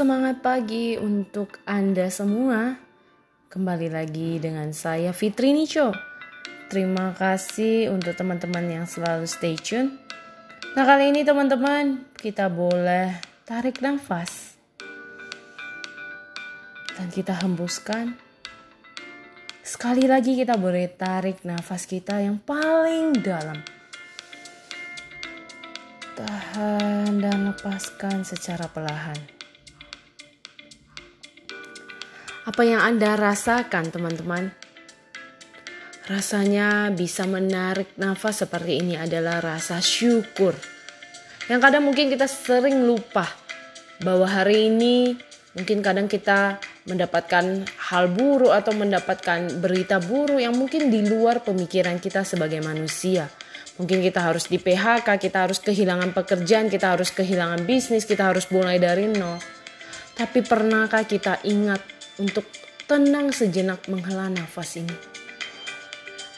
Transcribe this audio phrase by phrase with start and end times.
[0.00, 2.72] Semangat pagi untuk Anda semua.
[3.52, 5.92] Kembali lagi dengan saya Fitri Nico.
[6.72, 10.00] Terima kasih untuk teman-teman yang selalu stay tune.
[10.72, 14.56] Nah kali ini teman-teman kita boleh tarik nafas.
[16.96, 18.16] Dan kita hembuskan.
[19.60, 23.60] Sekali lagi kita boleh tarik nafas kita yang paling dalam.
[26.16, 29.39] Tahan dan lepaskan secara perlahan.
[32.40, 34.48] Apa yang Anda rasakan, teman-teman?
[36.08, 40.56] Rasanya bisa menarik nafas seperti ini adalah rasa syukur.
[41.52, 43.28] Yang kadang mungkin kita sering lupa
[44.00, 45.20] bahwa hari ini
[45.52, 46.56] mungkin kadang kita
[46.88, 53.28] mendapatkan hal buruk atau mendapatkan berita buruk yang mungkin di luar pemikiran kita sebagai manusia.
[53.76, 58.48] Mungkin kita harus di PHK, kita harus kehilangan pekerjaan, kita harus kehilangan bisnis, kita harus
[58.48, 59.36] mulai dari nol.
[60.16, 62.44] Tapi pernahkah kita ingat untuk
[62.84, 64.92] tenang sejenak menghela nafas ini.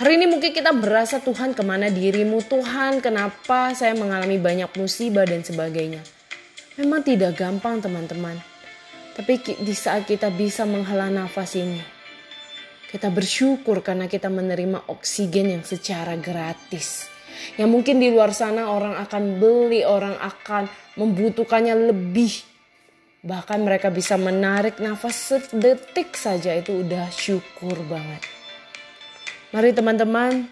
[0.00, 5.28] Hari ini mungkin kita berasa Tuhan ke mana dirimu Tuhan kenapa saya mengalami banyak musibah
[5.28, 6.00] dan sebagainya.
[6.80, 8.40] Memang tidak gampang teman-teman.
[9.12, 11.80] Tapi di saat kita bisa menghela nafas ini.
[12.88, 17.06] Kita bersyukur karena kita menerima oksigen yang secara gratis.
[17.60, 22.49] Yang mungkin di luar sana orang akan beli, orang akan membutuhkannya lebih
[23.20, 28.24] Bahkan mereka bisa menarik nafas sedetik saja itu udah syukur banget.
[29.52, 30.48] Mari teman-teman,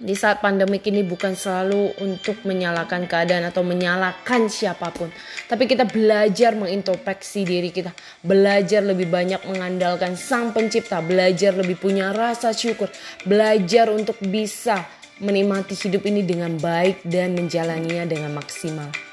[0.00, 5.12] di saat pandemik ini bukan selalu untuk menyalahkan keadaan atau menyalahkan siapa pun.
[5.44, 7.92] Tapi kita belajar mengintrospeksi diri kita.
[8.24, 11.04] Belajar lebih banyak mengandalkan sang pencipta.
[11.04, 12.88] Belajar lebih punya rasa syukur.
[13.28, 14.88] Belajar untuk bisa
[15.20, 19.09] menikmati hidup ini dengan baik dan menjalaninya dengan maksimal.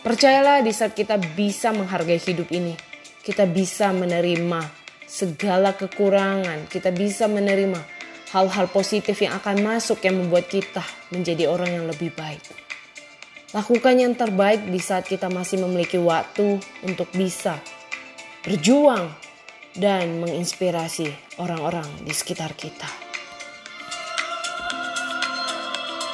[0.00, 2.72] Percayalah di saat kita bisa menghargai hidup ini,
[3.20, 4.64] kita bisa menerima
[5.04, 7.76] segala kekurangan, kita bisa menerima
[8.32, 10.80] hal-hal positif yang akan masuk yang membuat kita
[11.12, 12.40] menjadi orang yang lebih baik.
[13.52, 16.56] Lakukan yang terbaik di saat kita masih memiliki waktu
[16.86, 17.60] untuk bisa
[18.40, 19.12] berjuang
[19.76, 23.09] dan menginspirasi orang-orang di sekitar kita.